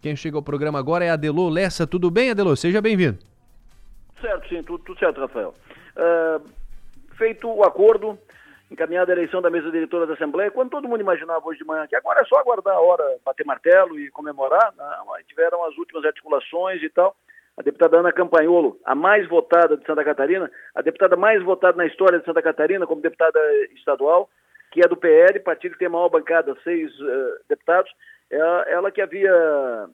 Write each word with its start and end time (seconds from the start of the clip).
Quem 0.00 0.16
chega 0.16 0.36
ao 0.36 0.42
programa 0.42 0.78
agora 0.78 1.04
é 1.04 1.10
Adelô 1.10 1.50
Lessa. 1.50 1.86
Tudo 1.86 2.10
bem, 2.10 2.30
Adelô? 2.30 2.56
Seja 2.56 2.80
bem-vindo. 2.80 3.18
Certo, 4.18 4.48
sim, 4.48 4.62
tudo, 4.62 4.82
tudo 4.82 4.98
certo, 4.98 5.20
Rafael. 5.20 5.54
Uh, 5.94 6.48
feito 7.16 7.46
o 7.46 7.62
acordo, 7.62 8.18
encaminhada 8.70 9.12
a 9.12 9.14
eleição 9.14 9.42
da 9.42 9.50
mesa 9.50 9.70
diretora 9.70 10.06
da 10.06 10.14
Assembleia, 10.14 10.50
quando 10.50 10.70
todo 10.70 10.88
mundo 10.88 11.02
imaginava 11.02 11.46
hoje 11.46 11.58
de 11.58 11.66
manhã 11.66 11.86
que 11.86 11.96
agora 11.96 12.20
é 12.22 12.24
só 12.24 12.38
aguardar 12.38 12.76
a 12.76 12.80
hora, 12.80 13.04
bater 13.24 13.44
martelo 13.44 13.98
e 13.98 14.10
comemorar, 14.10 14.72
não, 14.76 15.06
tiveram 15.28 15.64
as 15.64 15.76
últimas 15.76 16.04
articulações 16.04 16.82
e 16.82 16.88
tal. 16.88 17.14
A 17.58 17.62
deputada 17.62 17.98
Ana 17.98 18.10
Campanholo, 18.10 18.78
a 18.86 18.94
mais 18.94 19.28
votada 19.28 19.76
de 19.76 19.84
Santa 19.84 20.02
Catarina, 20.02 20.50
a 20.74 20.80
deputada 20.80 21.14
mais 21.14 21.42
votada 21.42 21.76
na 21.76 21.84
história 21.84 22.18
de 22.18 22.24
Santa 22.24 22.40
Catarina 22.40 22.86
como 22.86 23.02
deputada 23.02 23.38
estadual, 23.74 24.30
que 24.70 24.80
é 24.82 24.88
do 24.88 24.96
PL, 24.96 25.40
partido 25.40 25.72
que 25.72 25.78
tem 25.78 25.88
a 25.88 25.90
maior 25.90 26.08
bancada, 26.08 26.56
seis 26.64 26.90
uh, 27.00 27.40
deputados, 27.50 27.92
ela, 28.30 28.59
ela, 28.90 28.92
que 28.92 29.00
havia, 29.00 29.88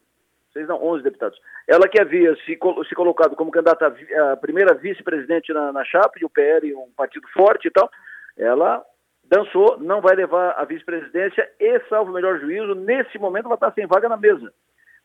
seis 0.51 0.67
não, 0.67 0.83
onze 0.83 1.03
deputados, 1.03 1.39
ela 1.67 1.87
que 1.87 2.01
havia 2.01 2.35
se, 2.37 2.57
se 2.89 2.95
colocado 2.95 3.35
como 3.35 3.51
candidata 3.51 3.87
a, 3.87 4.31
a 4.33 4.37
primeira 4.37 4.73
vice-presidente 4.73 5.53
na, 5.53 5.71
na 5.71 5.85
chapa, 5.85 6.13
e 6.19 6.25
o 6.25 6.29
PL, 6.29 6.73
um 6.75 6.91
partido 6.95 7.27
forte 7.29 7.67
e 7.67 7.71
tal, 7.71 7.89
ela 8.35 8.83
dançou, 9.23 9.77
não 9.79 10.01
vai 10.01 10.15
levar 10.15 10.51
a 10.57 10.65
vice-presidência 10.65 11.49
e, 11.59 11.79
salvo 11.89 12.11
o 12.11 12.13
melhor 12.13 12.39
juízo, 12.39 12.73
nesse 12.75 13.17
momento 13.19 13.45
ela 13.45 13.55
está 13.55 13.71
sem 13.71 13.85
vaga 13.85 14.09
na 14.09 14.17
mesa. 14.17 14.51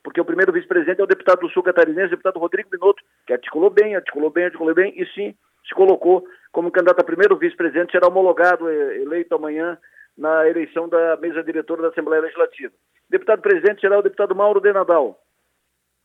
Porque 0.01 0.19
o 0.19 0.25
primeiro 0.25 0.51
vice-presidente 0.51 0.99
é 0.99 1.03
o 1.03 1.07
deputado 1.07 1.39
do 1.39 1.49
Sul 1.49 1.63
Catarinense, 1.63 2.07
o 2.07 2.17
deputado 2.17 2.39
Rodrigo 2.39 2.69
Binotto, 2.69 3.01
que 3.25 3.33
articulou 3.33 3.69
bem, 3.69 3.95
articulou 3.95 4.29
bem, 4.29 4.45
articulou 4.45 4.73
bem, 4.73 4.93
e 4.97 5.05
sim 5.13 5.35
se 5.65 5.73
colocou 5.73 6.25
como 6.51 6.71
candidato 6.71 6.99
a 6.99 7.05
primeiro 7.05 7.37
vice-presidente, 7.37 7.91
será 7.91 8.07
homologado, 8.07 8.69
eleito 8.69 9.33
amanhã 9.33 9.77
na 10.17 10.47
eleição 10.47 10.89
da 10.89 11.17
mesa 11.17 11.41
diretora 11.41 11.83
da 11.83 11.87
Assembleia 11.87 12.21
Legislativa. 12.21 12.73
Deputado 13.09 13.41
presidente 13.41 13.81
será 13.81 13.99
o 13.99 14.01
deputado 14.01 14.35
Mauro 14.35 14.59
de 14.59 14.73
Nadal, 14.73 15.19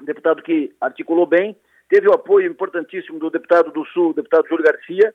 deputado 0.02 0.42
que 0.42 0.74
articulou 0.80 1.26
bem, 1.26 1.56
teve 1.88 2.08
o 2.08 2.12
apoio 2.12 2.50
importantíssimo 2.50 3.18
do 3.18 3.30
deputado 3.30 3.70
do 3.70 3.84
Sul, 3.86 4.12
deputado 4.12 4.48
Júlio 4.48 4.64
Garcia, 4.64 5.14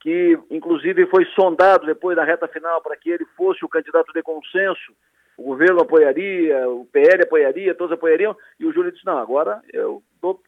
que 0.00 0.38
inclusive 0.50 1.06
foi 1.06 1.24
sondado 1.26 1.86
depois 1.86 2.16
da 2.16 2.24
reta 2.24 2.48
final 2.48 2.80
para 2.80 2.96
que 2.96 3.10
ele 3.10 3.24
fosse 3.36 3.64
o 3.64 3.68
candidato 3.68 4.12
de 4.12 4.22
consenso. 4.22 4.92
O 5.36 5.44
governo 5.44 5.80
apoiaria, 5.80 6.68
o 6.68 6.84
PL 6.86 7.22
apoiaria, 7.22 7.74
todos 7.74 7.92
apoiariam, 7.92 8.36
e 8.60 8.66
o 8.66 8.72
Júlio 8.72 8.92
disse: 8.92 9.06
não, 9.06 9.18
agora 9.18 9.62
eu 9.72 10.02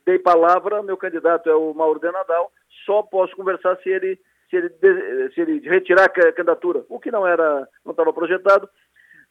dei 0.05 0.19
palavra, 0.19 0.83
meu 0.83 0.97
candidato 0.97 1.49
é 1.49 1.55
o 1.55 1.73
Mauro 1.73 1.99
de 1.99 2.11
Nadal, 2.11 2.53
só 2.85 3.03
posso 3.03 3.35
conversar 3.35 3.77
se 3.79 3.89
ele 3.89 4.19
se 4.51 4.57
ele, 4.57 5.31
se 5.33 5.41
ele 5.41 5.69
retirar 5.69 6.05
a 6.05 6.33
candidatura, 6.33 6.85
o 6.89 7.01
que 7.01 7.11
não 7.11 7.27
era, 7.27 7.67
não 7.85 7.93
estava 7.93 8.13
projetado. 8.13 8.69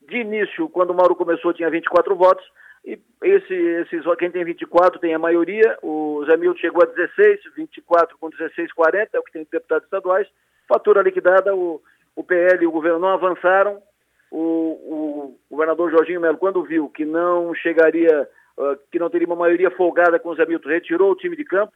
De 0.08 0.18
início, 0.18 0.70
quando 0.70 0.92
o 0.92 0.94
Mauro 0.94 1.16
começou, 1.16 1.54
tinha 1.54 1.70
24 1.70 2.16
votos, 2.16 2.46
e 2.86 3.00
esse, 3.24 3.54
esses, 3.54 4.04
quem 4.18 4.30
tem 4.30 4.44
24 4.44 5.00
tem 5.00 5.14
a 5.14 5.20
maioria, 5.20 5.78
o 5.82 6.24
Zé 6.26 6.36
Milton 6.36 6.60
chegou 6.60 6.84
a 6.84 6.86
16, 6.86 7.40
24 7.56 8.18
com 8.18 8.30
16, 8.30 8.74
40, 8.74 9.10
é 9.16 9.20
o 9.20 9.24
que 9.24 9.32
tem 9.32 9.48
deputados 9.50 9.86
estaduais. 9.86 10.28
Fatura 10.68 11.02
liquidada, 11.02 11.56
o, 11.56 11.82
o 12.16 12.24
PL 12.24 12.64
e 12.64 12.68
o 12.68 12.72
governo 12.72 13.00
não 13.00 13.10
avançaram. 13.10 13.82
O, 14.30 14.40
o 14.40 15.40
governador 15.50 15.92
Jorginho 15.92 16.20
Melo, 16.20 16.38
quando 16.38 16.64
viu 16.64 16.90
que 16.90 17.06
não 17.06 17.54
chegaria, 17.54 18.28
uh, 18.58 18.78
que 18.92 19.00
não 19.00 19.10
teria 19.10 19.28
uma 19.28 19.36
maioria 19.36 19.72
folgada 19.72 20.20
com 20.20 20.30
o 20.30 20.36
Zé 20.36 20.46
Milton, 20.46 20.70
retirou 20.70 21.12
o 21.12 21.16
time 21.16 21.38
de 21.38 21.46
campo, 21.46 21.72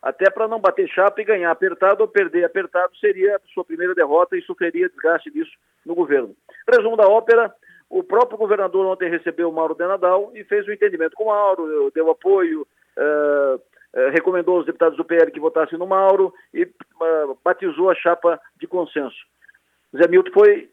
até 0.00 0.30
para 0.30 0.46
não 0.46 0.60
bater 0.60 0.88
chapa 0.88 1.20
e 1.20 1.24
ganhar 1.24 1.50
apertado 1.50 2.02
ou 2.02 2.08
perder 2.08 2.44
apertado 2.44 2.94
seria 2.98 3.36
a 3.36 3.40
sua 3.54 3.64
primeira 3.64 3.94
derrota 3.94 4.36
e 4.36 4.42
sofreria 4.42 4.88
desgaste 4.88 5.30
disso 5.30 5.52
no 5.86 5.94
governo. 5.94 6.36
Resumo 6.68 6.96
da 6.96 7.08
ópera, 7.08 7.52
o 7.92 8.02
próprio 8.02 8.38
governador 8.38 8.86
ontem 8.86 9.10
recebeu 9.10 9.50
o 9.50 9.52
Mauro 9.52 9.74
de 9.74 9.86
Nadal 9.86 10.32
e 10.34 10.42
fez 10.44 10.66
o 10.66 10.70
um 10.70 10.72
entendimento 10.72 11.14
com 11.14 11.24
o 11.24 11.26
Mauro, 11.26 11.92
deu 11.94 12.10
apoio, 12.10 12.66
uh, 12.96 13.56
uh, 13.56 14.10
recomendou 14.10 14.56
aos 14.56 14.64
deputados 14.64 14.96
do 14.96 15.04
PL 15.04 15.30
que 15.30 15.38
votassem 15.38 15.78
no 15.78 15.86
Mauro 15.86 16.32
e 16.54 16.62
uh, 16.62 17.38
batizou 17.44 17.90
a 17.90 17.94
chapa 17.94 18.40
de 18.58 18.66
consenso. 18.66 19.18
Zé 19.94 20.08
Milton 20.08 20.32
foi 20.32 20.70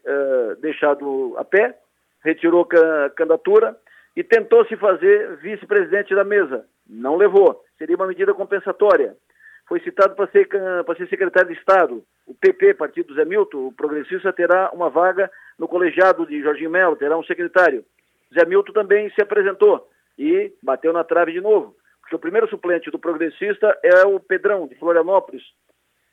deixado 0.62 1.34
a 1.36 1.44
pé, 1.44 1.78
retirou 2.24 2.66
a 2.72 3.10
candidatura 3.10 3.76
e 4.16 4.24
tentou 4.24 4.64
se 4.64 4.74
fazer 4.78 5.36
vice-presidente 5.42 6.14
da 6.14 6.24
mesa. 6.24 6.64
Não 6.88 7.16
levou. 7.16 7.62
Seria 7.76 7.96
uma 7.96 8.06
medida 8.06 8.32
compensatória. 8.32 9.14
Foi 9.68 9.78
citado 9.80 10.14
para 10.14 10.26
ser, 10.28 10.48
ser 10.96 11.08
secretário 11.10 11.52
de 11.52 11.58
Estado. 11.58 12.02
O 12.26 12.34
PP, 12.34 12.72
partido 12.72 13.08
do 13.08 13.14
Zé 13.14 13.26
Milton, 13.26 13.66
o 13.66 13.72
progressista, 13.72 14.32
terá 14.32 14.70
uma 14.72 14.88
vaga 14.88 15.30
no 15.60 15.68
colegiado 15.68 16.24
de 16.24 16.40
Jorginho 16.40 16.70
Melo, 16.70 16.96
terá 16.96 17.18
um 17.18 17.22
secretário. 17.22 17.84
Zé 18.34 18.46
Milton 18.46 18.72
também 18.72 19.10
se 19.10 19.20
apresentou 19.20 19.86
e 20.18 20.50
bateu 20.62 20.90
na 20.90 21.04
trave 21.04 21.32
de 21.32 21.40
novo, 21.42 21.76
porque 22.00 22.16
o 22.16 22.18
primeiro 22.18 22.48
suplente 22.48 22.90
do 22.90 22.98
progressista 22.98 23.78
é 23.82 24.06
o 24.06 24.18
Pedrão, 24.18 24.66
de 24.66 24.74
Florianópolis, 24.76 25.42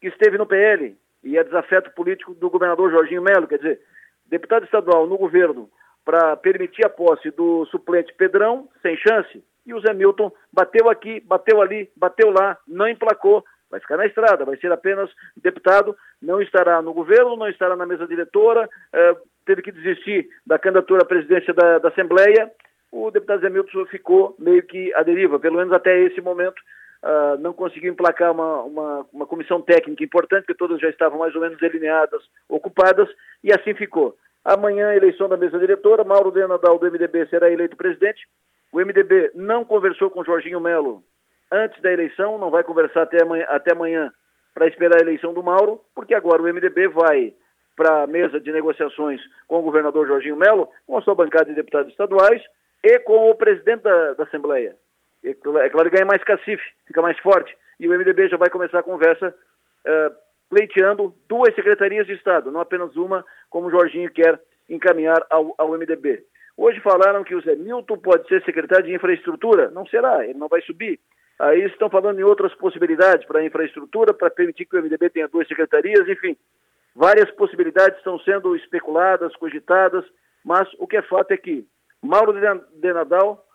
que 0.01 0.07
esteve 0.07 0.37
no 0.37 0.45
PL 0.45 0.97
e 1.23 1.37
é 1.37 1.43
desafeto 1.45 1.91
político 1.91 2.33
do 2.35 2.49
governador 2.49 2.91
Jorginho 2.91 3.21
Melo, 3.21 3.47
quer 3.47 3.57
dizer, 3.57 3.79
deputado 4.25 4.65
estadual 4.65 5.07
no 5.07 5.17
governo 5.17 5.69
para 6.03 6.35
permitir 6.35 6.85
a 6.85 6.89
posse 6.89 7.31
do 7.31 7.65
suplente 7.67 8.13
Pedrão, 8.15 8.67
sem 8.81 8.97
chance, 8.97 9.41
e 9.65 9.73
o 9.73 9.79
Zé 9.79 9.93
Milton 9.93 10.29
bateu 10.51 10.89
aqui, 10.89 11.21
bateu 11.21 11.61
ali, 11.61 11.89
bateu 11.95 12.31
lá, 12.31 12.57
não 12.67 12.87
emplacou, 12.89 13.45
vai 13.69 13.79
ficar 13.79 13.95
na 13.95 14.05
estrada, 14.05 14.43
vai 14.43 14.57
ser 14.57 14.71
apenas 14.73 15.09
deputado, 15.37 15.95
não 16.21 16.41
estará 16.41 16.81
no 16.81 16.93
governo, 16.93 17.37
não 17.37 17.47
estará 17.47 17.77
na 17.77 17.85
mesa 17.85 18.07
diretora, 18.07 18.69
eh, 18.93 19.15
teve 19.47 19.61
que 19.61 19.71
desistir 19.71 20.27
da 20.45 20.59
candidatura 20.59 21.01
à 21.01 21.05
presidência 21.05 21.53
da, 21.53 21.79
da 21.79 21.87
Assembleia, 21.87 22.51
o 22.91 23.09
deputado 23.09 23.41
Zé 23.41 23.49
Milton 23.49 23.85
ficou 23.87 24.35
meio 24.37 24.61
que 24.63 24.93
à 24.93 25.01
deriva, 25.01 25.39
pelo 25.39 25.57
menos 25.57 25.73
até 25.73 25.97
esse 26.01 26.21
momento, 26.21 26.59
uh, 27.03 27.39
não 27.39 27.53
conseguiu 27.53 27.91
emplacar 27.91 28.31
uma, 28.31 28.61
uma, 28.63 29.05
uma, 29.11 29.25
comissão 29.25 29.61
técnica 29.61 30.03
importante, 30.03 30.45
porque 30.45 30.57
todas 30.57 30.79
já 30.79 30.89
estavam 30.89 31.19
mais 31.19 31.33
ou 31.33 31.41
menos 31.41 31.57
delineadas, 31.59 32.21
ocupadas, 32.47 33.09
e 33.43 33.51
assim 33.51 33.73
ficou. 33.73 34.15
Amanhã, 34.43 34.93
eleição 34.93 35.27
da 35.27 35.37
mesa 35.37 35.57
diretora, 35.57 36.03
Mauro 36.03 36.31
de 36.31 36.45
Nadal 36.45 36.77
do 36.77 36.91
MDB 36.91 37.27
será 37.27 37.49
eleito 37.49 37.75
presidente, 37.75 38.27
o 38.71 38.79
MDB 38.79 39.31
não 39.33 39.63
conversou 39.63 40.09
com 40.09 40.23
Jorginho 40.23 40.59
Melo 40.59 41.03
antes 41.51 41.81
da 41.81 41.91
eleição, 41.91 42.37
não 42.37 42.51
vai 42.51 42.63
conversar 42.63 43.03
até 43.03 43.23
amanhã, 43.23 43.45
até 43.47 43.71
amanhã 43.71 44.11
para 44.53 44.67
esperar 44.67 44.99
a 44.99 45.03
eleição 45.03 45.33
do 45.33 45.43
Mauro, 45.43 45.81
porque 45.95 46.13
agora 46.13 46.41
o 46.41 46.45
MDB 46.45 46.89
vai 46.89 47.33
para 47.77 48.03
a 48.03 48.07
mesa 48.07 48.39
de 48.39 48.51
negociações 48.51 49.21
com 49.47 49.59
o 49.59 49.61
governador 49.61 50.07
Jorginho 50.07 50.35
Melo, 50.35 50.67
com 50.85 50.97
a 50.97 51.01
sua 51.01 51.15
bancada 51.15 51.45
de 51.45 51.53
deputados 51.53 51.91
estaduais 51.91 52.41
e 52.83 52.99
com 52.99 53.29
o 53.29 53.35
presidente 53.35 53.83
da, 53.83 54.13
da 54.15 54.23
Assembleia. 54.23 54.75
É 55.23 55.33
claro 55.69 55.89
que 55.89 55.95
ganha 55.95 56.05
mais 56.05 56.23
cacife, 56.23 56.63
fica 56.85 57.01
mais 57.01 57.17
forte. 57.19 57.55
E 57.79 57.87
o 57.87 57.91
MDB 57.91 58.27
já 58.29 58.37
vai 58.37 58.49
começar 58.49 58.79
a 58.79 58.83
conversa 58.83 59.29
uh, 59.29 60.15
pleiteando 60.49 61.13
duas 61.29 61.53
secretarias 61.53 62.07
de 62.07 62.13
Estado, 62.13 62.51
não 62.51 62.59
apenas 62.59 62.95
uma, 62.95 63.23
como 63.49 63.67
o 63.67 63.71
Jorginho 63.71 64.11
quer 64.11 64.39
encaminhar 64.69 65.25
ao, 65.29 65.53
ao 65.57 65.71
MDB. 65.71 66.23
Hoje 66.55 66.79
falaram 66.79 67.23
que 67.23 67.35
o 67.35 67.41
Zé 67.41 67.55
Milton 67.55 67.97
pode 67.99 68.27
ser 68.27 68.43
secretário 68.43 68.85
de 68.85 68.95
infraestrutura. 68.95 69.69
Não 69.69 69.85
será, 69.85 70.25
ele 70.25 70.39
não 70.39 70.47
vai 70.47 70.61
subir. 70.61 70.99
Aí 71.39 71.63
estão 71.65 71.87
falando 71.89 72.19
em 72.19 72.23
outras 72.23 72.53
possibilidades 72.55 73.27
para 73.27 73.45
infraestrutura, 73.45 74.11
para 74.11 74.31
permitir 74.31 74.65
que 74.65 74.75
o 74.75 74.81
MDB 74.81 75.09
tenha 75.11 75.27
duas 75.27 75.47
secretarias, 75.47 76.07
enfim. 76.09 76.35
Várias 76.97 77.29
possibilidades 77.35 77.95
estão 77.99 78.17
sendo 78.21 78.55
especuladas, 78.55 79.35
cogitadas, 79.35 80.03
mas 80.43 80.67
o 80.79 80.87
que 80.87 80.97
é 80.97 81.01
fato 81.03 81.31
é 81.31 81.37
que 81.37 81.63
Mauro 82.01 82.33
de 82.33 82.91
Nadal 82.91 83.45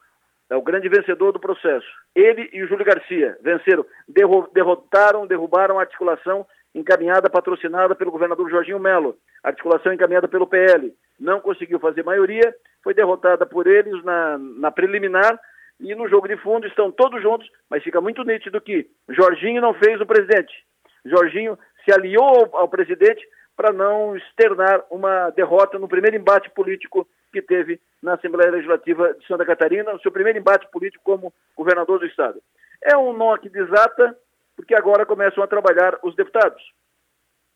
é 0.49 0.55
o 0.55 0.63
grande 0.63 0.89
vencedor 0.89 1.33
do 1.33 1.41
processo. 1.41 1.89
Ele 2.15 2.49
e 2.53 2.63
o 2.63 2.69
Júlio 2.69 2.85
Garcia 2.85 3.37
venceram, 3.43 3.85
derrotaram, 4.53 5.27
derrubaram 5.27 5.81
a 5.81 5.83
articulação 5.83 6.47
encaminhada, 6.73 7.29
patrocinada 7.29 7.97
pelo 7.97 8.13
governador 8.13 8.49
Jorginho 8.49 8.79
Melo, 8.79 9.17
articulação 9.43 9.93
encaminhada 9.93 10.29
pelo 10.29 10.47
PL. 10.47 10.95
Não 11.19 11.41
conseguiu 11.41 11.81
fazer 11.81 12.05
maioria, 12.05 12.55
foi 12.81 12.95
derrotada 12.95 13.45
por 13.45 13.67
eles 13.67 14.05
na, 14.05 14.39
na 14.39 14.71
preliminar 14.71 15.37
e 15.81 15.97
no 15.97 16.09
jogo 16.09 16.29
de 16.29 16.37
fundo 16.37 16.65
estão 16.69 16.93
todos 16.93 17.21
juntos, 17.21 17.51
mas 17.69 17.83
fica 17.83 18.01
muito 18.01 18.23
nítido 18.23 18.61
que 18.61 18.87
Jorginho 19.09 19.61
não 19.61 19.75
fez 19.75 20.01
o 20.01 20.07
presidente. 20.07 20.55
Jorginho 21.05 21.59
se 21.85 21.93
aliou 21.93 22.49
ao, 22.53 22.69
presidente 22.69 23.27
para 23.57 23.73
não 23.73 24.17
externar 24.17 24.85
uma 24.91 25.31
derrota 25.31 25.79
no 25.79 25.89
primeiro 25.89 26.17
embate 26.17 26.51
político 26.51 27.07
que 27.33 27.43
teve 27.43 27.81
na 28.03 28.15
Assembleia 28.15 28.51
Legislativa 28.51 29.15
de 29.15 29.27
Santa 29.27 29.45
Catarina, 29.45 29.95
o 29.95 30.01
seu 30.01 30.11
primeiro 30.11 30.39
embate 30.39 30.69
político 30.71 31.05
como 31.05 31.33
governador 31.57 31.99
do 31.99 32.07
Estado. 32.07 32.41
É 32.83 32.97
um 32.97 33.13
nó 33.13 33.37
que 33.37 33.49
desata, 33.49 34.17
porque 34.57 34.75
agora 34.75 35.07
começam 35.07 35.43
a 35.43 35.47
trabalhar 35.47 35.99
os 36.03 36.15
deputados. 36.15 36.63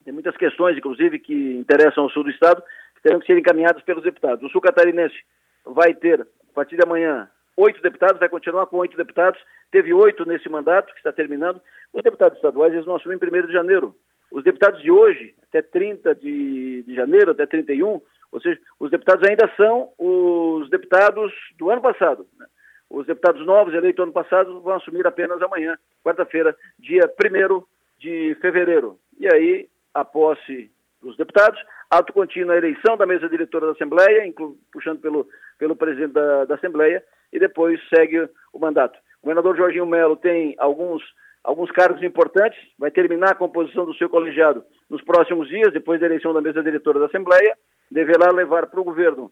Tem 0.04 0.14
muitas 0.14 0.36
questões, 0.36 0.78
inclusive, 0.78 1.18
que 1.18 1.56
interessam 1.56 2.04
ao 2.04 2.10
sul 2.10 2.22
do 2.22 2.30
Estado, 2.30 2.62
que 2.94 3.02
terão 3.02 3.18
que 3.18 3.26
ser 3.26 3.36
encaminhadas 3.36 3.82
pelos 3.82 4.04
deputados. 4.04 4.44
O 4.44 4.48
sul 4.50 4.60
catarinense 4.60 5.16
vai 5.64 5.92
ter, 5.94 6.20
a 6.20 6.54
partir 6.54 6.76
de 6.76 6.84
amanhã, 6.84 7.28
oito 7.56 7.82
deputados, 7.82 8.20
vai 8.20 8.28
continuar 8.28 8.66
com 8.66 8.76
oito 8.76 8.96
deputados, 8.96 9.40
teve 9.72 9.92
oito 9.92 10.24
nesse 10.24 10.48
mandato, 10.48 10.92
que 10.92 10.98
está 10.98 11.12
terminando. 11.12 11.60
Os 11.92 12.02
deputados 12.02 12.36
estaduais, 12.38 12.72
eles 12.72 12.86
não 12.86 12.96
assumem 12.96 13.18
em 13.20 13.42
1 13.42 13.46
de 13.48 13.52
janeiro. 13.52 13.96
Os 14.30 14.44
deputados 14.44 14.82
de 14.82 14.90
hoje, 14.90 15.34
até 15.48 15.62
30 15.62 16.14
de, 16.14 16.82
de 16.82 16.94
janeiro, 16.94 17.30
até 17.30 17.46
31, 17.46 18.00
ou 18.32 18.40
seja, 18.40 18.60
os 18.78 18.90
deputados 18.90 19.26
ainda 19.28 19.50
são 19.56 19.92
os 19.98 20.68
deputados 20.68 21.32
do 21.58 21.70
ano 21.70 21.80
passado. 21.80 22.26
Né? 22.38 22.46
Os 22.90 23.06
deputados 23.06 23.44
novos 23.44 23.74
eleitos 23.74 24.02
ano 24.02 24.12
passado 24.12 24.60
vão 24.60 24.74
assumir 24.74 25.06
apenas 25.06 25.40
amanhã, 25.42 25.76
quarta-feira, 26.04 26.56
dia 26.78 27.02
1 27.02 27.62
de 27.98 28.36
fevereiro. 28.40 28.98
E 29.18 29.26
aí, 29.32 29.68
a 29.94 30.04
posse 30.04 30.70
dos 31.00 31.16
deputados, 31.16 31.60
ato 31.90 32.12
contínuo 32.12 32.52
a 32.52 32.56
eleição 32.56 32.96
da 32.96 33.06
mesa 33.06 33.28
diretora 33.28 33.66
da 33.66 33.72
Assembleia, 33.72 34.32
puxando 34.72 35.00
pelo, 35.00 35.28
pelo 35.58 35.76
presidente 35.76 36.12
da, 36.12 36.44
da 36.44 36.54
Assembleia, 36.54 37.02
e 37.32 37.38
depois 37.38 37.80
segue 37.88 38.28
o 38.52 38.58
mandato. 38.58 38.98
O 39.22 39.26
governador 39.26 39.56
Jorginho 39.56 39.86
Melo 39.86 40.16
tem 40.16 40.54
alguns, 40.58 41.02
alguns 41.46 41.70
cargos 41.70 42.02
importantes, 42.02 42.58
vai 42.76 42.90
terminar 42.90 43.30
a 43.30 43.34
composição 43.34 43.86
do 43.86 43.94
seu 43.94 44.10
colegiado 44.10 44.64
nos 44.90 45.00
próximos 45.02 45.48
dias, 45.48 45.72
depois 45.72 46.00
da 46.00 46.06
eleição 46.06 46.34
da 46.34 46.40
mesa 46.40 46.60
diretora 46.60 46.98
da 46.98 47.06
Assembleia, 47.06 47.56
deverá 47.88 48.32
levar 48.32 48.66
para 48.66 48.80
o 48.80 48.84
governo 48.84 49.30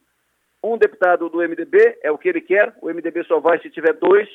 um 0.63 0.79
deputado 0.79 1.29
do 1.29 1.39
MDB, 1.39 1.99
é 2.03 2.13
o 2.13 2.17
que 2.17 2.29
ele 2.29 2.41
quer, 2.41 2.73
o 2.81 2.89
MDB 2.89 3.25
só 3.25 3.41
vai 3.41 3.59
se 3.61 3.69
tiver 3.69 3.95
dois, 3.95 4.29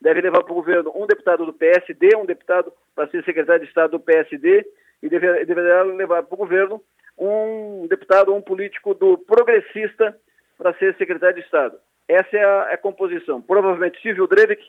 deve 0.00 0.20
levar 0.20 0.44
para 0.44 0.52
o 0.52 0.54
governo 0.54 0.92
um 0.94 1.04
deputado 1.04 1.44
do 1.44 1.52
PSD, 1.52 2.16
um 2.16 2.24
deputado 2.24 2.72
para 2.94 3.08
ser 3.08 3.24
secretário 3.24 3.62
de 3.62 3.68
Estado 3.68 3.90
do 3.90 4.00
PSD, 4.00 4.64
e 5.02 5.08
deverá, 5.08 5.82
levar 5.82 6.22
para 6.22 6.34
o 6.34 6.38
governo 6.38 6.80
um 7.18 7.86
deputado 7.88 8.32
um 8.32 8.40
político 8.40 8.94
do 8.94 9.18
progressista 9.18 10.16
para 10.56 10.72
ser 10.74 10.96
secretário 10.96 11.36
de 11.36 11.42
Estado. 11.42 11.76
Essa 12.08 12.36
é 12.36 12.44
a, 12.44 12.68
é 12.70 12.74
a 12.74 12.78
composição. 12.78 13.42
Provavelmente 13.42 14.00
Silvio 14.00 14.28
Drevik, 14.28 14.62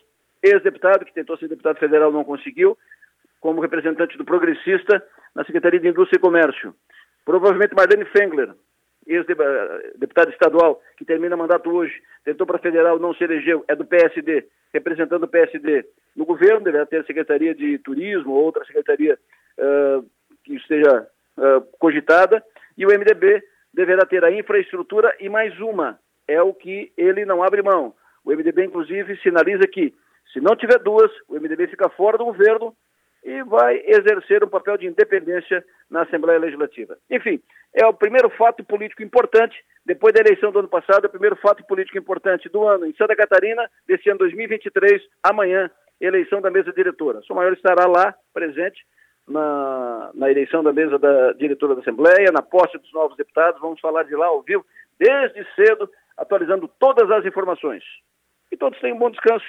ex-deputado, 0.47 1.05
que 1.05 1.13
tentou 1.13 1.37
ser 1.37 1.47
deputado 1.47 1.77
federal 1.77 2.11
não 2.11 2.23
conseguiu, 2.23 2.77
como 3.39 3.61
representante 3.61 4.17
do 4.17 4.25
progressista 4.25 5.03
na 5.35 5.43
Secretaria 5.45 5.79
de 5.79 5.87
Indústria 5.87 6.17
e 6.17 6.21
Comércio. 6.21 6.73
Provavelmente 7.25 7.75
Marlene 7.75 8.05
Fengler, 8.05 8.53
ex-deputado 9.05 10.31
estadual, 10.31 10.81
que 10.97 11.05
termina 11.05 11.37
mandato 11.37 11.69
hoje, 11.69 11.93
tentou 12.23 12.45
para 12.45 12.57
federal, 12.57 12.99
não 12.99 13.13
se 13.13 13.23
elegeu, 13.23 13.63
é 13.67 13.75
do 13.75 13.85
PSD, 13.85 14.45
representando 14.73 15.23
o 15.23 15.27
PSD 15.27 15.85
no 16.15 16.25
governo, 16.25 16.61
deverá 16.61 16.85
ter 16.85 17.01
a 17.01 17.05
Secretaria 17.05 17.53
de 17.53 17.77
Turismo 17.79 18.33
ou 18.33 18.43
outra 18.43 18.65
secretaria 18.65 19.17
uh, 19.57 20.05
que 20.43 20.55
esteja 20.55 21.07
uh, 21.37 21.61
cogitada, 21.79 22.43
e 22.77 22.85
o 22.85 22.89
MDB 22.89 23.43
deverá 23.73 24.05
ter 24.05 24.23
a 24.23 24.31
infraestrutura 24.31 25.15
e 25.19 25.29
mais 25.29 25.57
uma, 25.59 25.99
é 26.27 26.41
o 26.41 26.53
que 26.53 26.91
ele 26.97 27.25
não 27.25 27.43
abre 27.43 27.61
mão. 27.61 27.93
O 28.25 28.31
MDB, 28.31 28.65
inclusive, 28.65 29.17
sinaliza 29.17 29.67
que, 29.67 29.93
se 30.33 30.41
não 30.41 30.55
tiver 30.55 30.79
duas, 30.79 31.11
o 31.27 31.35
MDB 31.35 31.67
fica 31.67 31.89
fora 31.89 32.17
do 32.17 32.25
governo 32.25 32.75
e 33.23 33.43
vai 33.43 33.81
exercer 33.85 34.43
um 34.43 34.47
papel 34.47 34.77
de 34.77 34.87
independência 34.87 35.63
na 35.89 36.03
Assembleia 36.03 36.39
Legislativa. 36.39 36.97
Enfim, 37.09 37.41
é 37.73 37.85
o 37.85 37.93
primeiro 37.93 38.29
fato 38.29 38.63
político 38.63 39.03
importante, 39.03 39.55
depois 39.85 40.13
da 40.13 40.21
eleição 40.21 40.51
do 40.51 40.59
ano 40.59 40.67
passado, 40.67 41.05
é 41.05 41.07
o 41.07 41.11
primeiro 41.11 41.35
fato 41.35 41.63
político 41.65 41.97
importante 41.97 42.47
do 42.49 42.63
ano 42.63 42.85
em 42.85 42.93
Santa 42.95 43.15
Catarina, 43.15 43.69
desse 43.87 44.09
ano 44.09 44.19
2023, 44.19 45.01
amanhã, 45.23 45.69
eleição 45.99 46.41
da 46.41 46.51
mesa 46.51 46.71
diretora. 46.71 47.21
O 47.29 47.35
Maior 47.35 47.53
estará 47.53 47.85
lá, 47.87 48.15
presente, 48.33 48.85
na, 49.27 50.11
na 50.13 50.31
eleição 50.31 50.63
da 50.63 50.71
mesa 50.71 50.97
da 50.97 51.33
diretora 51.33 51.75
da 51.75 51.81
Assembleia, 51.81 52.31
na 52.31 52.41
posse 52.41 52.77
dos 52.77 52.93
novos 52.93 53.17
deputados, 53.17 53.59
vamos 53.59 53.79
falar 53.81 54.03
de 54.03 54.15
lá 54.15 54.27
ao 54.27 54.41
vivo, 54.41 54.65
desde 54.97 55.45
cedo, 55.53 55.89
atualizando 56.15 56.69
todas 56.79 57.11
as 57.11 57.25
informações. 57.25 57.83
E 58.51 58.55
todos 58.55 58.79
tenham 58.79 58.95
um 58.95 58.99
bom 58.99 59.09
descanso. 59.09 59.45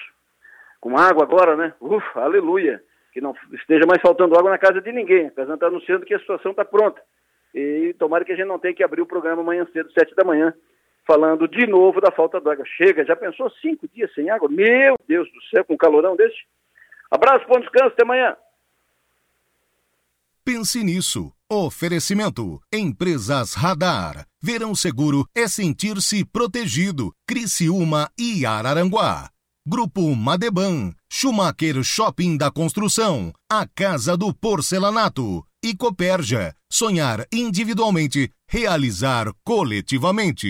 Com 0.80 0.96
água 0.96 1.24
agora, 1.24 1.56
né? 1.56 1.74
Ufa, 1.80 2.20
aleluia 2.20 2.82
que 3.18 3.20
não 3.20 3.34
esteja 3.52 3.84
mais 3.86 4.00
faltando 4.00 4.38
água 4.38 4.50
na 4.50 4.58
casa 4.58 4.80
de 4.80 4.92
ninguém. 4.92 5.26
A 5.26 5.30
Casan 5.32 5.54
está 5.54 5.66
anunciando 5.66 6.06
que 6.06 6.14
a 6.14 6.20
situação 6.20 6.52
está 6.52 6.64
pronta. 6.64 7.02
E 7.54 7.94
tomara 7.98 8.24
que 8.24 8.32
a 8.32 8.36
gente 8.36 8.46
não 8.46 8.58
tenha 8.58 8.74
que 8.74 8.84
abrir 8.84 9.00
o 9.00 9.06
programa 9.06 9.42
amanhã 9.42 9.66
cedo, 9.72 9.90
sete 9.92 10.14
da 10.14 10.24
manhã, 10.24 10.54
falando 11.06 11.48
de 11.48 11.66
novo 11.66 12.00
da 12.00 12.12
falta 12.12 12.40
de 12.40 12.48
água. 12.48 12.64
Chega, 12.76 13.04
já 13.04 13.16
pensou 13.16 13.50
cinco 13.60 13.88
dias 13.88 14.12
sem 14.14 14.30
água? 14.30 14.48
Meu 14.48 14.94
Deus 15.08 15.28
do 15.32 15.42
céu, 15.50 15.64
com 15.64 15.74
um 15.74 15.78
calorão 15.78 16.14
desse? 16.14 16.36
Abraço, 17.10 17.46
bom 17.48 17.58
descanso, 17.58 17.88
até 17.88 18.04
amanhã. 18.04 18.36
Pense 20.44 20.84
nisso. 20.84 21.32
Oferecimento: 21.50 22.60
Empresas 22.72 23.54
Radar. 23.54 24.26
Verão 24.40 24.74
seguro 24.74 25.24
é 25.34 25.48
sentir-se 25.48 26.24
protegido. 26.24 27.12
Criciúma 27.26 28.08
e 28.18 28.46
Araranguá. 28.46 29.30
Grupo 29.70 30.14
Madeban, 30.16 30.94
Schumacher 31.12 31.84
Shopping 31.84 32.38
da 32.38 32.50
Construção, 32.50 33.30
A 33.50 33.66
Casa 33.66 34.16
do 34.16 34.32
Porcelanato 34.32 35.44
e 35.62 35.76
Copérgia. 35.76 36.54
Sonhar 36.72 37.26
individualmente, 37.30 38.30
realizar 38.48 39.30
coletivamente. 39.44 40.48